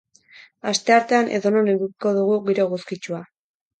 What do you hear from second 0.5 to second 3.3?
Asteartean edonon edukiko dugu giro eguzkitsua.